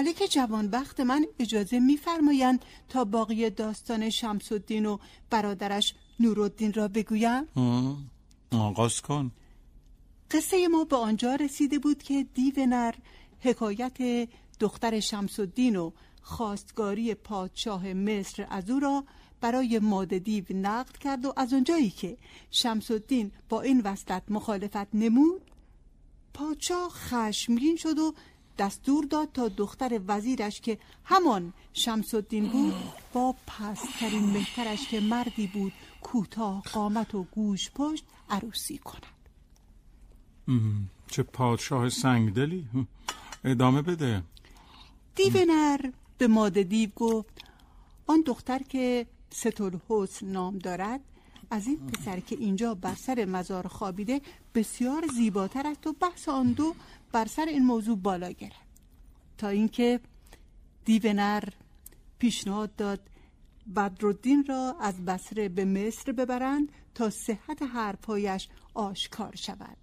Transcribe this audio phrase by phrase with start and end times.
[0.00, 4.98] ملک جوانبخت من اجازه میفرمایند تا باقی داستان شمس الدین و
[5.30, 7.46] برادرش نورالدین را بگویم؟
[8.50, 9.30] آغاز کن.
[10.30, 12.94] قصه ما به آنجا رسیده بود که دیو نر
[13.40, 14.28] حکایت
[14.60, 15.90] دختر شمس الدین و
[16.22, 19.04] خواستگاری پادشاه مصر از او را
[19.40, 22.16] برای ماده دیو نقد کرد و از آنجایی که
[22.50, 25.42] شمس الدین با این وصلت مخالفت نمود
[26.34, 28.14] پادشاه خشمگین شد و
[28.60, 32.74] دستور داد تا دختر وزیرش که همان شمس الدین بود
[33.12, 39.06] با پسترین مهترش که مردی بود کوتاه قامت و گوش پشت عروسی کند.
[41.06, 42.66] چه پادشاه سنگدلی.
[43.44, 44.22] ادامه بده.
[45.14, 45.78] دیو نر
[46.18, 47.44] به ماده دیو گفت
[48.06, 51.00] آن دختر که ستول حسن نام دارد
[51.50, 54.20] از این پسر که اینجا بر سر مزار خوابیده
[54.54, 56.74] بسیار زیباتر است و بحث آن دو
[57.12, 58.70] بر سر این موضوع بالا گرفت.
[59.38, 60.00] تا اینکه
[60.84, 61.44] دیو نر
[62.18, 63.00] پیشنهاد داد
[63.76, 69.76] بدرالدین را از بصره به مصر ببرند تا صحت حرفهایش آشکار شود.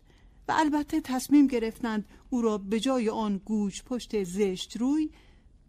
[0.48, 5.09] و البته تصمیم گرفتند او را به جای آن گوش پشت زشت روی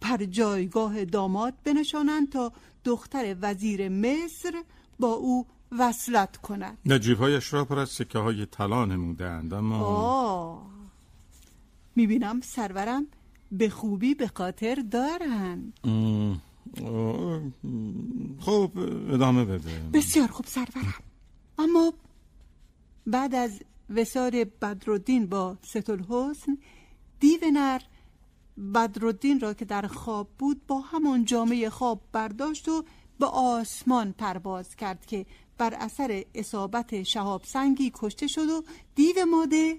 [0.00, 2.52] پر جایگاه داماد بنشانند تا
[2.84, 4.62] دختر وزیر مصر
[4.98, 5.46] با او
[5.78, 6.78] وصلت کند.
[6.86, 10.77] نجیبهایش را پر از سکه های طلا نمودند اما آه.
[11.98, 13.06] می‌بینم سرورم
[13.52, 15.72] به خوبی به خاطر دارند
[18.40, 18.70] خب
[19.12, 19.70] ادامه بده.
[19.92, 21.02] بسیار خوب سرورم.
[21.58, 21.92] اما
[23.06, 23.60] بعد از
[23.90, 26.58] وسار بدرالدین با ستل حسن
[27.20, 27.80] دیو نر
[28.74, 32.84] بدرالدین را که در خواب بود با همان جامعه خواب برداشت و
[33.20, 35.26] به آسمان پرواز کرد که
[35.58, 38.62] بر اثر اصابت شهاب سنگی کشته شد و
[38.94, 39.78] دیو ماده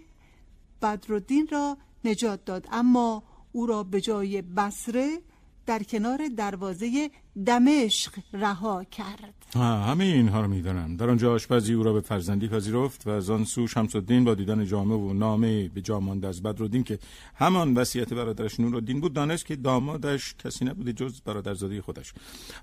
[0.81, 2.67] بدرالدین را نجات داد.
[2.71, 5.21] اما او را به جای بسره
[5.65, 7.11] در کنار دروازه
[7.45, 9.33] دمشق رها کرد.
[9.55, 10.97] همه اینها رو می‌دانم.
[10.97, 14.35] در آنجا آشپزی او را به فرزندی پذیرفت و از آن سو شمس الدین با
[14.35, 16.99] دیدن جامعه و نامه به جاماند از بدرالدین که
[17.35, 22.13] همان وصیت برادرش نورالدین بود دانست که دامادش کسی نبوده جز برادرزاده خودش.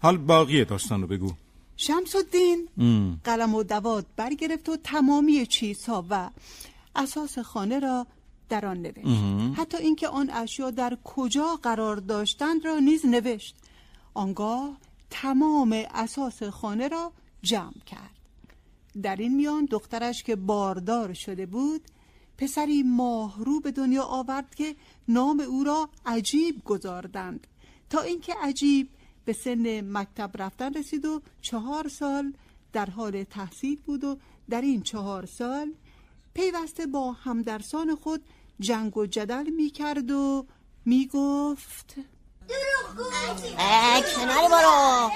[0.02, 1.32] حال باقی داستان رو بگو.
[1.76, 2.68] شمس الدین
[3.24, 6.30] قلم و دواد برگرفت و تمامی چیزها و
[6.96, 8.06] اساس خانه را
[8.48, 9.56] در آن نوشت.
[9.56, 13.56] حتی اینکه آن اشیا در کجا قرار داشتند را نیز نوشت.
[14.14, 14.76] آنگاه
[15.10, 17.12] تمام اساس خانه را
[17.42, 18.10] جمع کرد.
[19.02, 21.82] در این میان دخترش که باردار شده بود
[22.38, 24.76] پسری ماهرو به دنیا آورد که
[25.08, 27.46] نام او را عجیب گذاردند.
[27.90, 28.88] تا اینکه عجیب
[29.24, 32.32] به سن مکتب رفتن رسید و چهار سال
[32.72, 34.18] در حال تحصیل بود و
[34.50, 35.72] در این چهار سال
[36.36, 38.24] پیوسته با همدرسان خود
[38.60, 40.46] جنگ و جدل می کرد و
[40.84, 41.94] می گفت
[44.16, 45.10] کنار برو.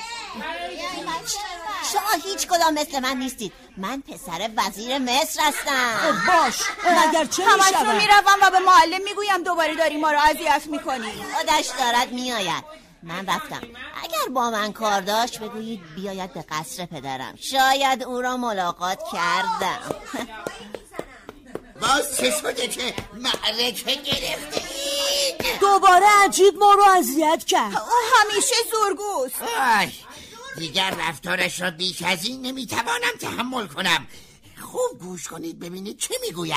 [1.93, 3.53] شما هیچ کدام مثل من نیستید.
[3.77, 6.23] من پسر وزیر مصر هستم.
[6.27, 6.63] باش.
[6.85, 11.13] مگر چه همتون می‌روم و به معلم می‌گویم دوباره داری ما رو اذیت می‌کنی.
[11.35, 12.65] خودش دارد میآید.
[13.03, 13.61] من رفتم.
[14.05, 17.37] اگر با من کار داشت بگویید بیاید به قصر پدرم.
[17.37, 19.95] شاید او را ملاقات کردم.
[21.81, 24.63] باز چه شده که معرکه گرفته
[25.61, 27.77] دوباره عجیب ما رو اذیت کرد.
[27.77, 27.89] او
[28.21, 29.43] همیشه زورگوست.
[30.57, 34.07] دیگر رفتارش را بیش از این نمی‌توانم تحمل کنم.
[34.61, 36.57] خوب گوش کنید ببینید چه می‌گویم.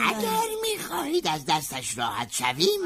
[0.00, 2.80] اگر می‌خواهید از دستش راحت شویم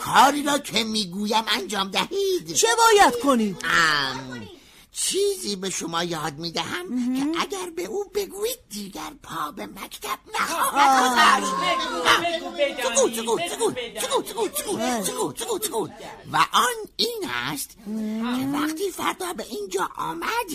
[0.00, 2.54] کاری را که می‌گویم انجام دهید.
[2.54, 3.58] چه باید کنیم؟
[4.96, 11.42] چیزی به شما یاد می‌دهم که اگر به او بگویید دیگر پا به مکتب نخواهد
[16.32, 17.70] و آن این است
[18.38, 20.46] که وقتی فردا به اینجا آمد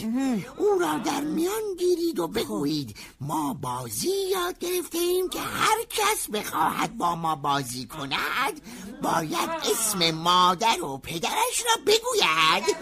[0.57, 6.29] او را در میان گیرید و بگویید ما بازی یاد گرفته ایم که هر کس
[6.33, 8.61] بخواهد با ما بازی کند
[9.01, 12.75] باید اسم مادر و پدرش را بگوید.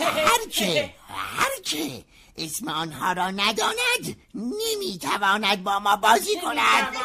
[0.00, 2.04] هرچه هرچه
[2.36, 6.96] اسم آنها را نداند نمی‌تواند با ما بازی کند.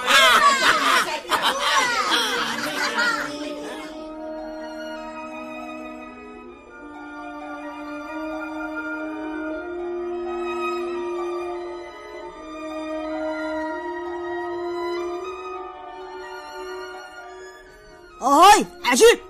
[18.22, 19.22] آهای عجیب!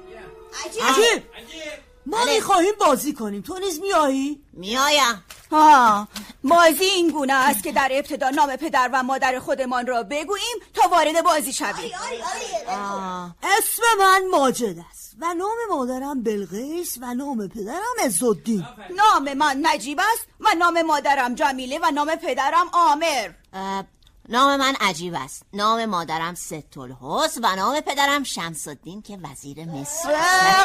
[0.83, 1.23] عجیب!
[2.07, 3.41] ما می‌خواهیم بازی کنیم.
[3.41, 5.23] تو نیز میایی؟ میایم.
[5.51, 6.07] ها
[6.43, 10.87] مازی این گونه است که در ابتدا نام پدر و مادر خودمان را بگوییم تا
[10.87, 11.91] وارد بازی شویم.
[13.43, 18.65] اسم من ماجد است و نام مادرم بلقیس و نام پدرم عزالدین.
[18.95, 23.29] نام من نجیب است و نام مادرم جمیله و نام پدرم آمر
[24.29, 25.43] نام من عجیب است.
[25.53, 30.13] نام مادرم ست الحسن و نام پدرم شمس الدین که وزیر مصر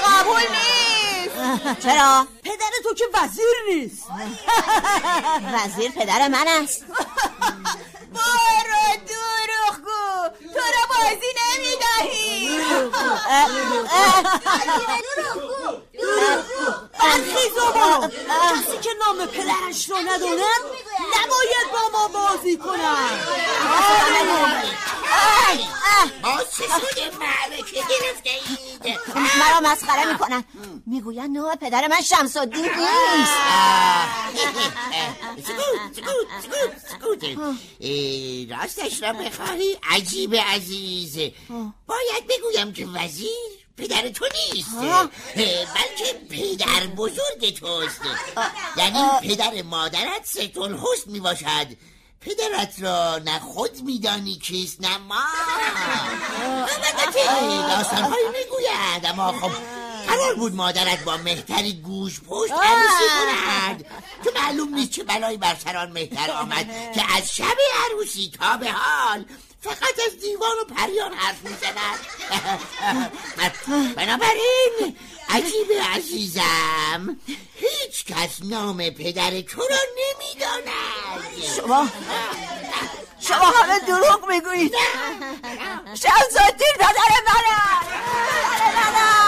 [0.04, 1.80] قبول نیست.
[1.84, 4.06] چرا؟ پدر تو که وزیر نیست.
[5.54, 6.84] وزیر پدر من است.
[8.12, 12.58] برو دروغگو تو را بازی نمی‌دهی.
[17.10, 20.62] خیز بابا کسی که نام پدرش رو نداند
[21.14, 23.10] نباید با ما بازی کنن.
[26.22, 30.44] ما چه شده معرکه گرفته اید مرا مسخره می‌کنن.
[30.86, 33.32] می‌گوین نام پدر من شمس الدین نیست
[35.46, 35.94] سکوت
[36.42, 37.22] سکوت سکوت
[38.50, 41.16] راستش را بخواهی عجیب عزیز.
[41.86, 43.51] باید بگویم که وزیر
[43.82, 44.24] پدر تو
[44.54, 44.76] نیست.
[45.36, 48.00] بلکه پدر بزرگ توست.
[48.76, 51.66] یعنی پدر مادرت ست الحسن می باشد
[52.20, 55.14] پدرت را نه خود میدانی کیست نه ما.
[56.42, 57.22] البته
[57.68, 59.50] داستانهایی می‌گوید اما خب
[60.06, 63.84] قرار بود مادرت با مهتری گوش پشت عروسی کند.
[64.24, 68.72] که معلوم نیست چه بلایی بر سران مهتر آمد که از شب عروسی تا به
[68.72, 69.24] حال
[69.62, 71.98] فقط از دیوان و پریان حرف می‌زند.
[73.96, 74.96] بنابراین
[75.28, 77.16] عجیب عزیزم
[77.54, 80.68] هیچ کس نام پدر تو را نمی‌داند.
[81.56, 81.88] شما
[83.20, 84.74] شما همه دروغ می‌گویید.
[85.86, 87.86] شمسالدین پدر منم
[88.58, 89.21] پدر منم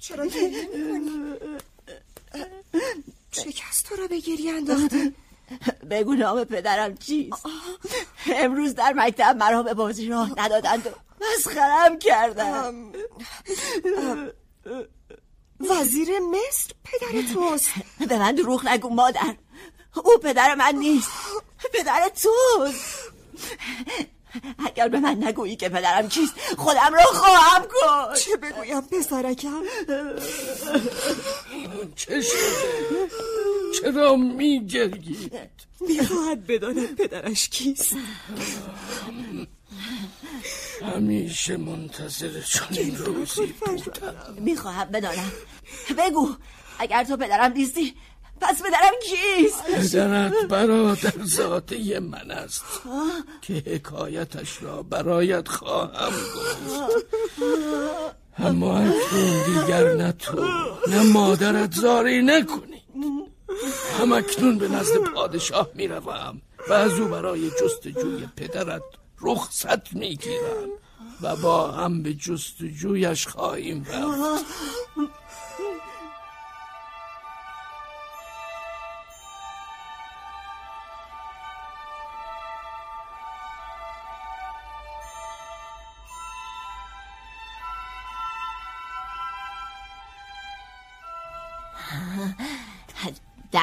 [0.00, 1.34] چرا گریه می‌کنی؟
[3.30, 5.14] شکست تو را به گریه انداختی؟
[5.90, 7.46] بگو نام پدرم چیست؟
[8.26, 12.92] امروز در مکتب مرا به بازی راه ندادند و مسخرم کردن
[15.60, 17.68] وزیر مصر پدر توست.
[18.08, 19.34] به من دروغ نگو مادر.
[20.04, 21.10] او پدر من نیست.
[21.72, 23.12] پدر توست.
[24.66, 29.62] اگر به من نگویی که پدرم کیست خودم را خواهم کن چه بگویم پسرکم؟
[31.96, 33.08] چه شده
[33.80, 35.32] چرا میگرگید
[35.80, 37.96] می‌خواهد بداند پدرش کیست.
[40.94, 44.34] همیشه منتظر چنین روزی بودم.
[44.38, 45.32] می‌خواهم بدانم.
[45.98, 46.34] بگو
[46.78, 47.94] اگر تو پدرم نیستی
[48.40, 52.64] پس پدرم کیست؟ پدرت برادر زاده من است
[53.42, 57.06] که حکایتش را برایت خواهم گفت.
[58.38, 60.44] اما اکنون دیگر نه تو
[60.88, 62.82] نه مادرت زاری نکنی.
[64.00, 68.82] هم اکنون به نزد پادشاه می‌روم و از او برای جستجوی پدرت
[69.20, 70.68] رخصت می‌گیرم
[71.22, 74.44] و با هم به جستجویش خواهیم رفت.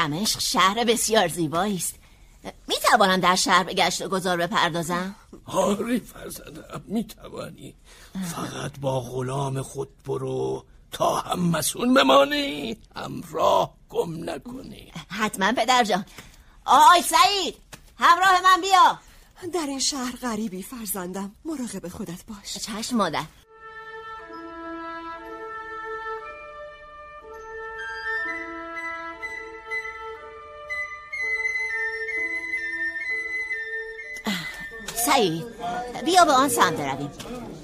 [0.07, 1.95] دمشق شهر بسیار زیبایی است.
[2.67, 5.15] می توانم در شهر به گشت و گذار بپردازم؟
[5.45, 7.75] آری فرزندم می‌توانی.
[8.31, 14.91] فقط با غلام خود برو تا هم مسئول بمانی هم راه گم نکنی.
[15.09, 16.05] حتما پدر جان.
[16.65, 17.55] آی سعید
[17.99, 18.99] همراه من بیا.
[19.53, 21.31] در این شهر غریبی فرزندم.
[21.45, 22.57] مراقب خودت باش.
[22.57, 23.23] چشم مادر.
[35.21, 35.45] سعید
[36.05, 37.09] بیا به آن سمت برویم.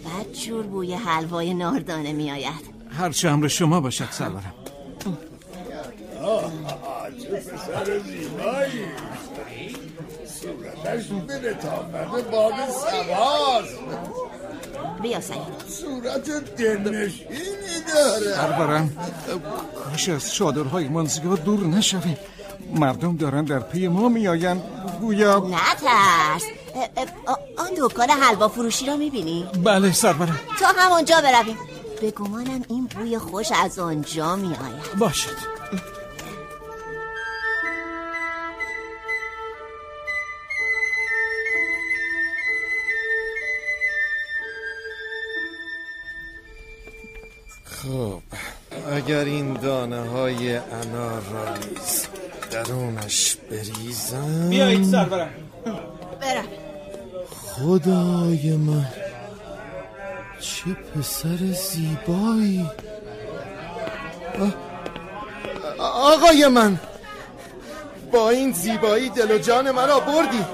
[0.06, 4.54] بعد جور بوی حلوای ناردانه می آید هرچه امر شما باشد سرورم.
[10.42, 13.80] صورتش به لطافت باب سواست
[15.02, 15.42] بیا سعید.
[15.70, 17.38] صورت دلنشینی
[17.88, 18.98] داره سرورم.
[19.86, 22.18] کاش از چادرهای من زیاد دور نشویم.
[22.76, 24.64] مردم دارن در پی ما میآیند.
[25.02, 26.44] گویا نترس.
[27.58, 31.58] آن دکان حلوا فروشی را می‌بینی؟ بله سرورم تا همونجا برویم.
[32.02, 34.94] به گمانم این بوی خوش از آنجا میآید.
[35.00, 35.38] باشد
[47.66, 48.22] خب
[48.92, 52.08] اگر این دانه های انار را نیز
[52.52, 55.30] درونش بریزم بیایید سرورم
[55.66, 55.87] برم.
[57.60, 58.86] خدای من
[60.40, 61.38] چه پسر
[61.72, 62.66] زیبایی.
[65.80, 66.80] آقای من
[68.12, 70.46] با این زیبایی دل و جان مرا بردی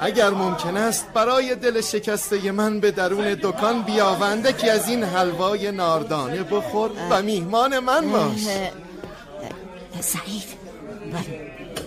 [0.00, 5.72] اگر ممکن است برای دل شکسته من به درون دکان بیاونده که از این حلوای
[5.72, 8.46] ناردانه بخور و میهمان من باش.
[10.00, 10.62] سعید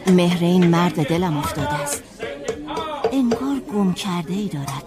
[0.07, 2.03] مهر این مرد دلم افتاده است.
[3.75, 4.83] گم کرده ای دارد.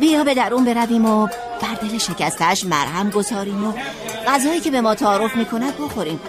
[0.00, 1.26] بیا به درون برویم و
[1.62, 3.72] بر دل شکستش مرهم گذاریم و
[4.26, 6.20] غذایی که به ما تعارف می‌کند بخوریم.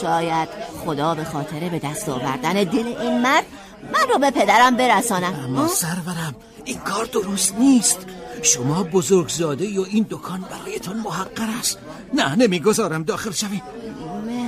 [0.00, 0.48] شاید
[0.84, 3.44] خدا به خاطر به دست آوردن دل این مرد
[3.92, 7.98] من رو به پدرم برسانم اما سرورم این کار درست نیست.
[8.42, 11.78] شما بزرگزاده و این دکان برایتان محقر است.
[12.14, 13.60] نه نمی‌گذارم داخل شوی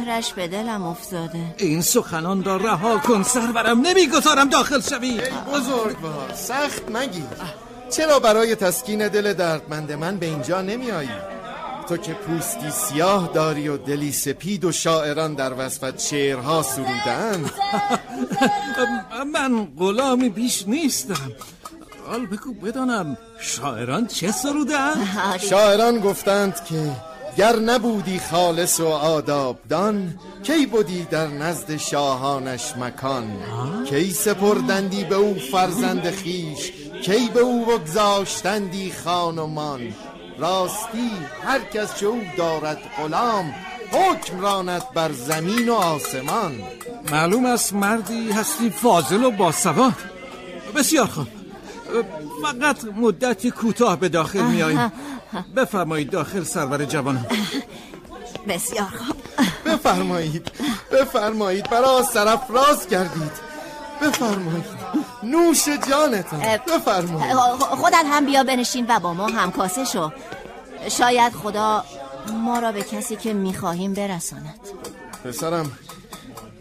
[0.04, 1.54] مهرش به دلم افتاده.
[1.58, 3.80] این سخنان را رها کن سرورم.
[3.80, 5.20] نمی‌گذارم داخل شوی.
[5.52, 7.24] بزرگوار سخت مگیر.
[7.90, 11.08] چرا برای تسکین دل دردمند من به اینجا نمی آیی؟
[11.88, 17.44] تو که پوستی سیاه داری و دلی سپید و شاعران در وصفت شعرها سرودن
[19.32, 21.32] من غلامی بیش نیستم.
[22.06, 24.94] حال بگو بدانم شاعران چه سرودن؟
[25.50, 26.92] شاعران گفتند که
[27.36, 33.24] گر نبودی خالص و آدابدان کی بودی در نزد شاهانش مکان؟
[33.84, 36.72] کی سپردندی به او فرزند خیش
[37.02, 39.80] کی به او بگذاشتندی خانمان
[40.38, 41.10] راستی
[41.44, 43.54] هر کس چه او دارد غلام
[43.92, 46.52] حکم راند بر زمین و آسمان.
[47.10, 49.94] معلوم است مردی هستی فاضل و باسواد.
[50.76, 51.26] بسیار خوب.
[52.42, 54.92] فقط مدتی کوتاه به داخل میاییم
[55.56, 57.26] بفرمایید داخل سرور جوانم
[58.48, 59.16] بسیار خوب.
[59.66, 60.52] بفرمایید
[60.92, 63.32] بفرمایید برا سرفراز کردید.
[64.02, 64.64] بفرمایید
[65.22, 67.36] نوش جانتان بفرمایید.
[67.58, 70.10] خودت هم بیا بنشین و با ما همکاسه شو.
[70.88, 71.84] شاید خدا
[72.32, 74.60] ما را به کسی که می‌خواهیم برساند.
[75.24, 75.72] پسرم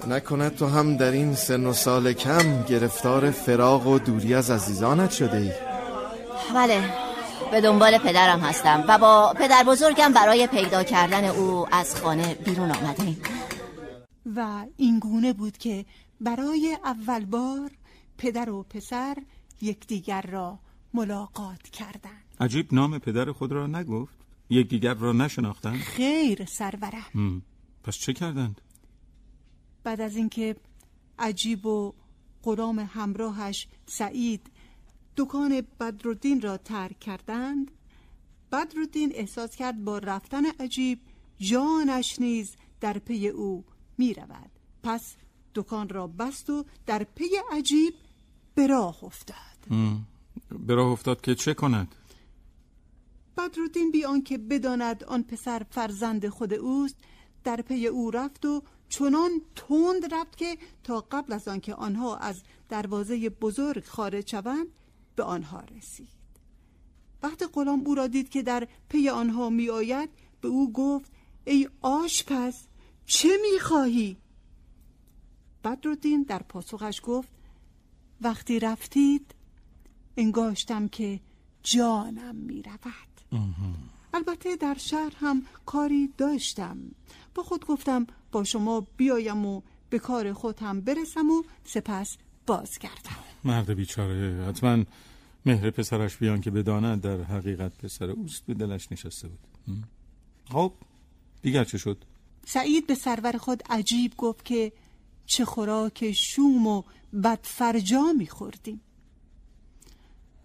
[0.07, 5.11] نکند تو هم در این سن و سال کم گرفتار فراغ و دوری از عزیزانت
[5.11, 5.51] شده ای
[6.55, 7.02] بله
[7.51, 12.71] به دنبال پدرم هستم و با پدر بزرگم برای پیدا کردن او از خانه بیرون
[12.71, 13.15] آمده
[14.35, 15.85] و این گونه بود که
[16.21, 17.71] برای اول بار
[18.17, 19.17] پدر و پسر
[19.61, 20.59] یکدیگر را
[20.93, 22.23] ملاقات کردند.
[22.39, 24.17] عجیب نام پدر خود را نگفت.
[24.49, 25.79] یکدیگر را نشناختند.
[25.79, 27.41] خیر سرورم.
[27.83, 28.61] پس چه کردند؟
[29.83, 30.55] بعد از اینکه
[31.19, 31.93] عجیب و
[32.43, 34.41] غلام همراهش سعید
[35.17, 37.71] دکان بدرالدین را ترک کردند.
[38.51, 40.99] بدرالدین احساس کرد با رفتن عجیب
[41.37, 43.63] جانش نیز در پی او
[43.97, 44.51] می رود
[44.83, 45.15] پس
[45.55, 47.93] دکان را بست و در پی عجیب
[48.55, 49.37] به راه افتاد.
[50.67, 51.95] به راه افتاد که چه کند؟
[53.37, 56.95] بدرالدین بی آنکه بداند آن پسر فرزند خود اوست
[57.43, 62.43] در پی او رفت و چنان تند رفت که تا قبل از آنکه آنها از
[62.69, 64.67] دروازه بزرگ خارج شوند
[65.15, 66.07] به آنها رسید.
[67.23, 70.09] وقتی غلام او را دید که در پی آنها می آید
[70.41, 71.11] به او گفت
[71.45, 72.55] ای آشپز
[73.05, 74.17] چه می خواهی؟
[75.63, 77.29] بدرالدین در پاسخش گفت
[78.21, 79.35] وقتی رفتید
[80.17, 81.19] انگاشتم که
[81.63, 83.13] جانم می رود
[84.13, 86.77] البته در شهر هم کاری داشتم.
[87.35, 92.17] با خود گفتم با شما بیایم و به کار خود هم برسم و سپس
[92.47, 93.22] بازگردم.
[93.45, 94.45] مرد بیچاره.
[94.45, 94.83] حتما
[95.45, 98.45] مهر پسرش بیان که بداند در حقیقت پسر اوست.
[98.45, 99.39] به دلش نشسته بود.
[100.51, 100.73] خب
[101.41, 101.97] دیگر چه شد؟
[102.45, 104.71] سعید به سرور خود عجیب گفت که
[105.25, 106.83] چه خوراک شوم و
[107.23, 108.81] بدفرجا میخوردیم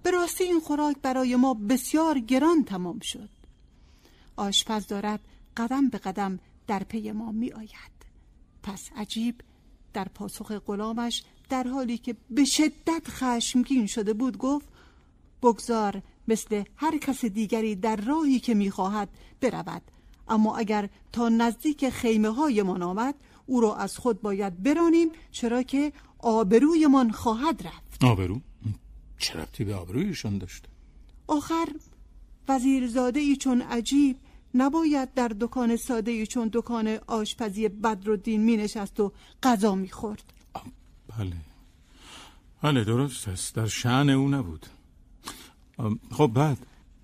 [0.02, 3.28] به راستی این خوراک برای ما بسیار گران تمام شد.
[4.36, 5.20] آشپز دارد
[5.56, 7.98] قدم به قدم در پی ما می آید.
[8.62, 9.40] پس عجیب
[9.92, 14.68] در پاسخ غلامش در حالی که به شدت خشمگین شده بود گفت
[15.42, 19.08] بگذار مثل هر کس دیگری در راهی که می‌خواهد
[19.40, 19.82] برود.
[20.28, 23.14] اما اگر تا نزدیک خیمه های من آمد
[23.46, 28.04] او را از خود باید برانیم چرا که آبرویمان خواهد رفت.
[28.04, 28.40] آبرو؟
[29.18, 30.64] چه ربطی به آبرویشان داشت؟
[31.26, 31.68] آخر
[32.48, 34.16] وزیرزاده ای چون عجیب
[34.54, 39.12] نباید در دکان ساده ای چون دکان آشپزی بدرالدین می نشست و
[39.42, 40.32] غذا می خورد
[41.18, 41.36] بله.
[42.62, 43.54] بله درست است.
[43.54, 44.66] در شعن او نبود.
[46.10, 46.58] خب بعد؟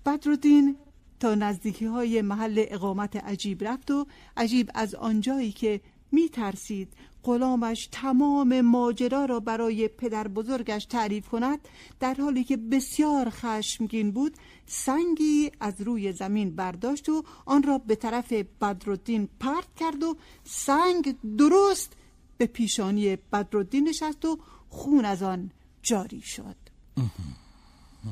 [0.05, 0.75] بدرالدین
[1.19, 4.05] تا نزدیکی های محل اقامت عجیب رفت و
[4.37, 5.81] عجیب از آنجایی که
[6.11, 6.93] می ترسید
[7.23, 11.59] غلامش تمام ماجرا را برای پدر بزرگش تعریف کند
[11.99, 14.33] در حالی که بسیار خشمگین بود
[14.65, 21.15] سنگی از روی زمین برداشت و آن را به طرف بدرالدین پرت کرد و سنگ
[21.37, 21.93] درست
[22.37, 24.39] به پیشانی بدرالدین نشست و
[24.69, 25.51] خون از آن
[25.81, 26.55] جاری شد.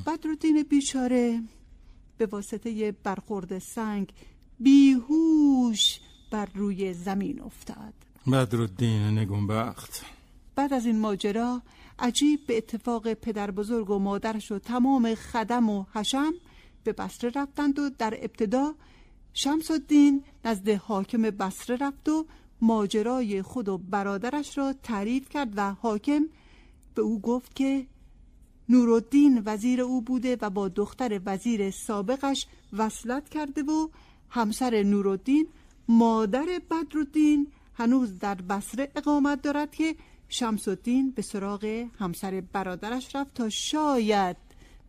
[0.05, 1.41] بدرالدین بیچاره
[2.17, 4.13] به واسطه برخورد سنگ
[4.59, 5.99] بیهوش
[6.31, 7.93] بر روی زمین افتاد.
[8.31, 10.05] بدرالدین نگونبخت.
[10.55, 11.61] بعد از این ماجرا
[11.99, 16.33] عجیب به اتفاق پدر بزرگ و مادرش و تمام خدم و حشم
[16.83, 18.75] به بصره رفتند و در ابتدا
[19.33, 22.25] شمس الدین نزد حاکم بصره رفت و
[22.63, 26.25] ماجرای خود و برادرش را تعریف کرد و حاکم
[26.95, 27.87] به او گفت که
[28.69, 33.87] نورالدین وزیر او بوده و با دختر وزیر سابقش وصلت کرده و
[34.29, 35.47] همسر نورالدین
[35.87, 39.95] مادر بدرالدین هنوز در بصره اقامت دارد که
[40.29, 44.37] شمس الدین به سراغ همسر برادرش رفت تا شاید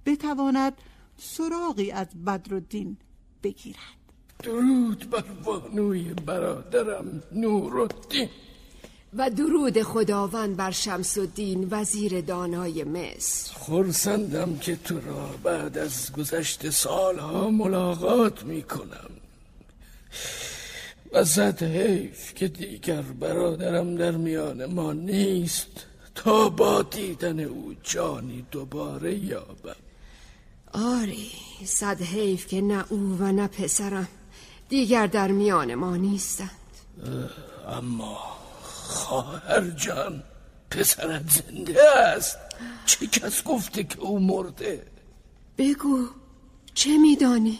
[0.07, 0.73] بتواند
[1.17, 2.97] سراغی از بدرالدین
[3.43, 4.04] بگیرد.
[4.43, 8.29] درود بر بانوی برادرم نورالدین.
[9.17, 13.55] و درود خداوند بر شمس الدین وزیر دانای مصر.
[13.55, 19.11] خرسندم که تو را بعد از گذشت سالها ملاقات می کنم
[21.13, 28.47] و زد حیف که دیگر برادرم در میان ما نیست تا با دیدن او جانی
[28.51, 29.77] دوباره یابم.
[30.73, 31.31] آری
[31.65, 34.09] صد حیف که نه او و نه پسرم.
[34.69, 36.51] دیگر در میان ما نیستند.
[37.69, 38.19] اما
[38.63, 40.23] خواهر جان
[40.71, 42.39] پسرت زنده است.
[42.87, 44.87] چه کس گفته که او مرده؟
[45.59, 46.07] بگو
[46.75, 47.59] چه میدانی؟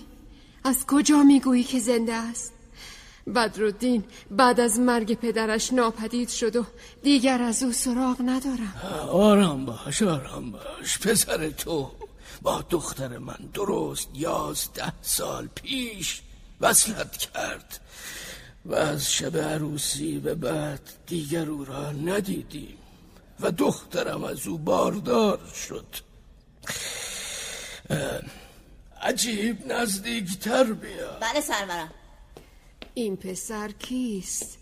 [0.65, 2.53] از کجا می‌گویی که زنده است؟
[3.35, 6.65] بدرالدین بعد از مرگ پدرش ناپدید شد و
[7.03, 8.75] دیگر از او سراغ ندارم.
[9.11, 10.99] آرام باش آرام باش.
[10.99, 11.91] پسر تو
[12.43, 16.23] با دختر من درست یازده سال پیش
[16.61, 17.81] وصلت کرد.
[18.65, 22.79] و از شب عروسی به بعد دیگر او را ندیدیم.
[23.41, 25.87] و دخترم از او باردار شد.
[29.03, 31.19] عجیب نزدیکتر بیا.
[31.21, 31.91] بله سرورم
[32.95, 34.59] این پسر کیست؟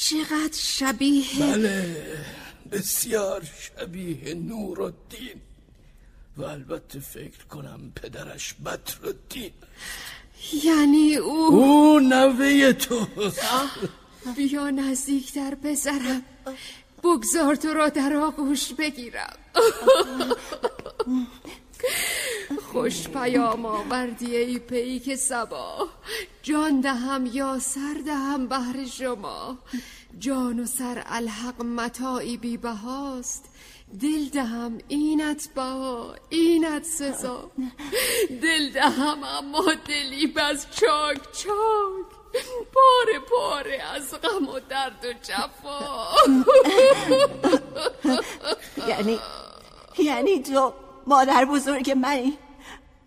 [0.00, 2.24] چقدر شبیه بله
[2.72, 5.40] بسیار شبیه نور الدین
[6.36, 9.52] و البته فکر کنم پدرش بدر الدین
[10.64, 11.54] یعنی او.
[11.54, 13.06] او نوه تو
[14.36, 16.22] بیا نزدیکتر پسرم
[17.02, 19.36] بگذار تو را در آغوش بگیرم.
[22.72, 25.88] خوش پیام آوردی ای پیک سبا
[26.42, 29.58] جان دهم یا سر دهم بهر شما.
[30.18, 33.44] جان و سر الحق متاعی بی بهاست.
[33.98, 37.50] دل دهم اینت بها اینت سزا.
[38.42, 42.06] دل دهم اما دلی بس چاک چاک.
[42.74, 46.14] پاره پاره از غم و درد و جفا.
[48.88, 49.18] یعنی
[49.98, 50.74] یعنی تو
[51.06, 52.38] مادر بزرگ منی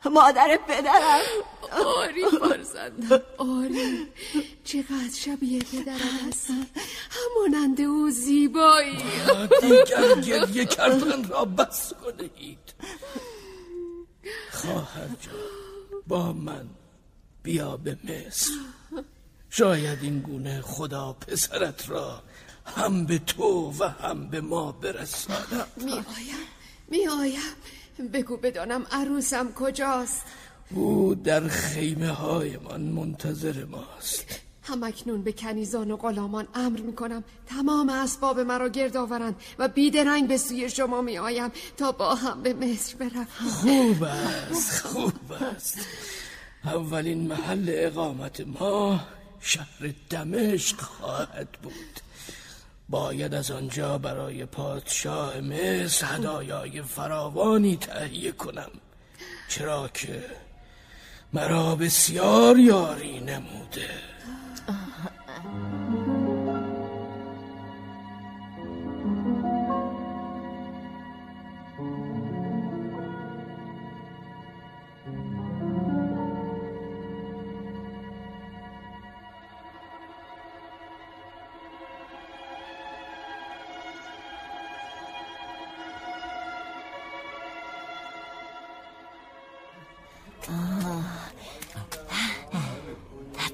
[0.06, 1.20] مادر پدرم.
[1.74, 4.08] آری فرزندم آری.
[4.64, 6.66] چقدر شبیه پدرم هستی.
[7.10, 8.98] همانند او زیبایی.
[9.62, 12.74] دیگر گریه کردن را بس کنید.
[14.52, 16.70] خواهر جان با من
[17.44, 18.52] بیا به مصر.
[19.50, 22.24] شاید این گونه خدا پسرت را
[22.66, 25.68] هم به تو و هم به ما برساند.
[25.78, 26.04] می آیم
[26.88, 27.56] می آیم
[28.14, 30.24] بگو بدانم عروسم کجاست؟
[30.70, 34.40] او در خیمه های من منتظر ماست.
[34.64, 40.28] همکنون به کنیزان و غلامان امر می کنم تمام اسباب مرا گرد آورند و بیدرنگ
[40.28, 45.80] به سوی شما می آیم تا با هم به مصر بروم خوب است خوب است.
[46.66, 49.00] اولین محل اقامت ما
[49.40, 52.00] شهر دمشق خواهد بود.
[52.90, 58.72] باید از آنجا برای پادشاه مصر هدایای فراوانی تهیه کنم.
[59.48, 60.26] چرا که
[61.34, 63.90] مرا بسیار یاری نموده.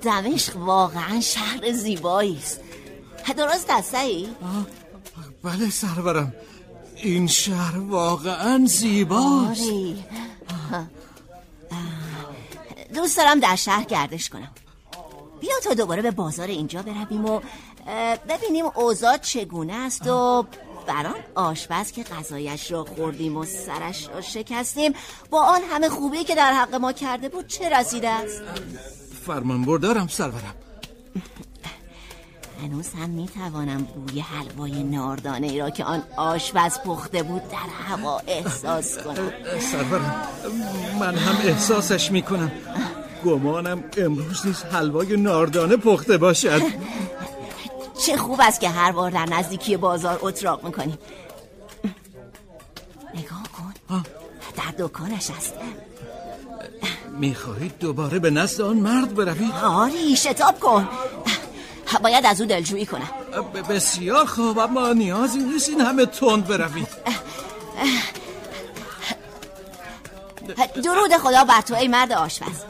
[0.10, 2.60] دمشق واقعا شهر زیبایی است.
[3.38, 4.28] درست است ای؟
[5.43, 6.34] بله سرورم.
[6.95, 9.62] این شهر واقعا زیباست.
[9.62, 9.95] آره.
[12.93, 14.52] دوست دارم در شهر گردش کنم.
[15.39, 17.41] بیا تا دوباره به بازار اینجا برویم و
[18.30, 20.45] ببینیم اوضاع چگونه است و
[20.88, 24.93] بران آشپز که غذایش را خوردیم و سرش را شکستیم
[25.30, 28.41] با آن همه خوبی که در حق ما کرده بود چه رسیده است؟
[29.25, 30.55] فرمان بردارم سرورم.
[32.63, 38.21] هنوز هم می‌توانم بوی حلوای ناردانه ای را که آن آشپز پخته بود در هوا
[38.27, 39.32] احساس کنم.
[39.71, 40.27] سرورم
[40.99, 42.51] من هم احساسش می‌کنم.
[43.25, 46.62] گمانم امروز نیز حلوای ناردانه پخته باشد.
[48.05, 50.97] چه خوب است که هر بار در نزدیکی بازار اتراق می‌کنیم
[53.15, 54.03] نگاه کن.
[54.55, 55.53] در دکانش است.
[57.19, 60.89] می‌خواهید دوباره به نزد آن مرد بروید؟ آری شتاب کن.
[62.03, 63.10] باید از او دلجویی کنم.
[63.69, 66.88] بسیار خوب اما نیازی نیست این همه تند بروید.
[70.84, 72.63] درود خدا بر تو ای مرد آشپز.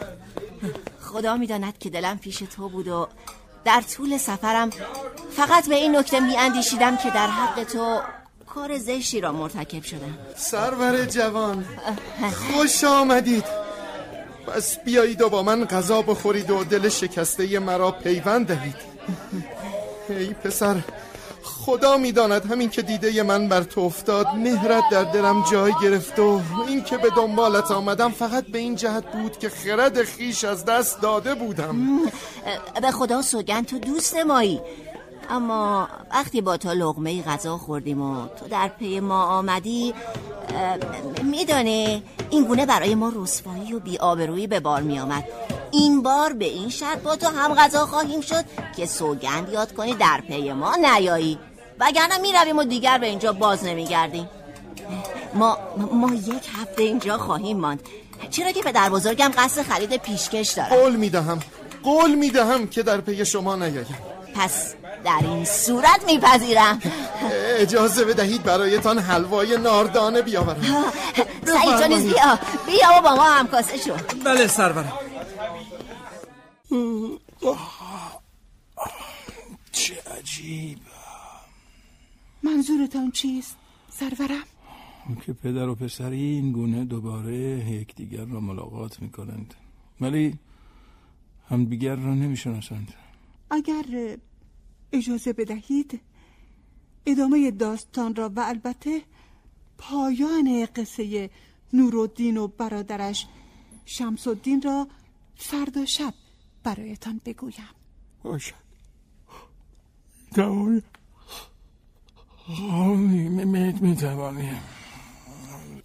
[1.02, 3.08] خدا می‌داند که دلم پیش تو بود و
[3.66, 4.70] در طول سفرم
[5.32, 8.00] فقط به این نکته می اندیشیدم که در حق تو
[8.54, 10.18] کار زشتی را مرتکب شدم.
[10.38, 11.66] سرور جوان
[12.34, 13.69] خوش آمدید.
[14.50, 18.76] پس بیایید و با من غذا بخورید و دل شکسته مرا پیوند دهید.
[20.10, 20.76] ای پسر
[21.44, 26.42] خدا می‌داند همین که دیده من بر تو افتاد مهرت در دلم جای گرفت و
[26.68, 31.02] این که به دنبالت آمدم فقط به این جهت بود که خرد خیش از دست
[31.02, 32.00] داده بودم.
[32.82, 34.62] به خدا سوگن تو دوست مایی.
[35.30, 39.94] اما وقتی با تو لغمه غذا خوردیم و تو در پی ما آمدی
[41.24, 42.02] میدانه
[42.32, 45.24] این گونه برای ما رسوایی و بیآبرویی به بار می آمد.
[45.72, 48.46] این بار به این شرط با تو هم غذا خواهیم شد
[48.78, 51.40] که سوگند یاد کنی در پی ما نیایی.
[51.80, 54.30] وگرنه می رویم و دیگر به اینجا باز نمیگردیم
[55.34, 55.58] ما
[55.92, 57.80] ما یک هفته اینجا خواهیم ماند.
[58.30, 61.40] چرا که در بزرگم قصد خرید پیشکش دارم قول می‌دهم
[61.84, 63.98] قول می‌دهم که در پی شما نیایم.
[64.36, 64.74] پس
[65.06, 66.82] در این صورت میپذیرم
[67.60, 70.62] اجازه بدهید برایتان حلوای ناردانه بیاورم.
[71.46, 72.40] سعید تو نیز بیا.
[72.66, 73.94] بیا و با ما همکاسه شو.
[74.26, 74.94] بله سرورم.
[79.72, 80.80] چه عجیب.
[82.44, 83.58] منظورتان چیست
[83.90, 84.44] سرورم؟
[85.26, 87.36] که پدر و پسر این گونه دوباره
[87.72, 89.54] یکدیگر را ملاقات می کنند
[90.02, 90.40] ولی
[91.50, 92.94] همدیگر را نمی شناسند
[93.52, 93.84] اگر
[94.94, 96.02] اجازه بدهید
[97.12, 99.02] ادامه داستان را و البته
[99.78, 101.30] پایان قصه
[101.74, 103.28] نورالدین و برادرش
[103.86, 104.88] شمس الدین را
[105.36, 106.14] فردا شب
[106.64, 107.76] برایتان بگویم.
[108.24, 108.54] باشد.
[112.48, 113.30] تمامی
[113.82, 114.62] می توانیم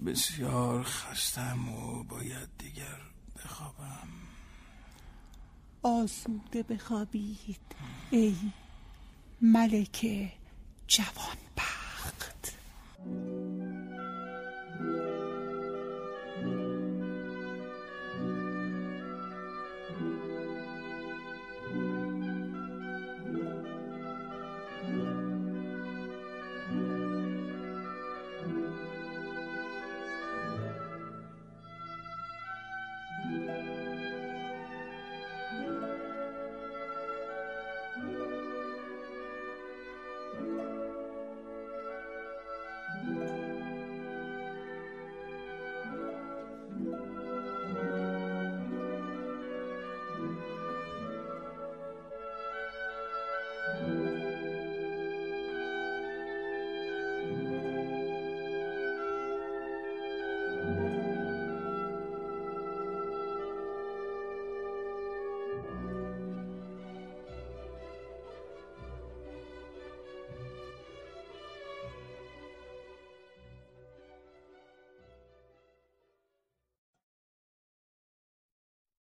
[0.07, 3.01] بسیار خستم و باید دیگر
[3.37, 4.09] بخوابم.
[5.83, 7.61] آسوده بخوابید
[8.11, 8.37] ای
[9.43, 10.07] ملک
[10.95, 12.55] جوان بخت